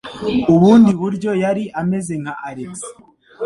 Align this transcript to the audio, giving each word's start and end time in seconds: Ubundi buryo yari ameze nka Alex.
Ubundi 0.53 0.91
buryo 1.01 1.31
yari 1.43 1.63
ameze 1.81 2.13
nka 2.21 2.33
Alex. 2.49 2.75